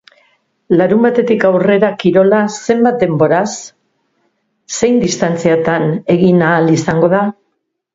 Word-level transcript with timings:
Larunbatetik 0.77 1.45
aurrera 1.49 1.91
kirola 2.05 2.41
zenbat 2.63 2.99
denboraz, 3.05 3.45
zein 4.81 5.01
distantziatan 5.09 5.91
egin 6.19 6.47
ahal 6.53 6.79
izango 6.81 7.17
da? 7.19 7.27